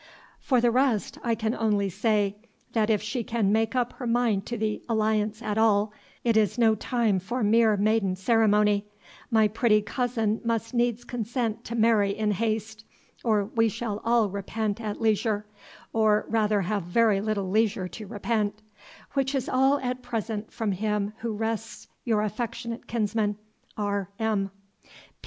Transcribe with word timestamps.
For 0.39 0.59
the 0.59 0.71
rest, 0.71 1.19
I 1.23 1.35
can 1.35 1.53
only 1.53 1.87
say, 1.87 2.35
that 2.73 2.89
if 2.89 3.03
she 3.03 3.23
can 3.23 3.51
make 3.51 3.75
up 3.75 3.93
her 3.99 4.07
mind 4.07 4.47
to 4.47 4.57
the 4.57 4.81
alliance 4.89 5.43
at 5.43 5.59
all 5.59 5.93
it 6.23 6.35
is 6.35 6.57
no 6.57 6.73
time 6.73 7.19
for 7.19 7.43
mere 7.43 7.77
maiden 7.77 8.15
ceremony 8.15 8.87
my 9.29 9.47
pretty 9.47 9.79
cousin 9.83 10.41
must 10.43 10.73
needs 10.73 11.03
consent 11.03 11.63
to 11.65 11.75
marry 11.75 12.17
in 12.17 12.31
haste, 12.31 12.83
or 13.23 13.45
we 13.53 13.69
shall 13.69 14.01
all 14.03 14.27
repent 14.27 14.81
at 14.81 14.99
leisure, 14.99 15.45
or 15.93 16.25
rather 16.29 16.61
have 16.61 16.81
very 16.81 17.21
little 17.21 17.51
leisure 17.51 17.87
to 17.89 18.07
repent; 18.07 18.63
which 19.13 19.35
is 19.35 19.47
all 19.47 19.77
at 19.81 20.01
present 20.01 20.51
from 20.51 20.71
him 20.71 21.13
who 21.19 21.31
rests 21.31 21.87
your 22.05 22.23
affectionate 22.23 22.87
kinsman, 22.87 23.37
R. 23.77 24.09
M." 24.17 24.49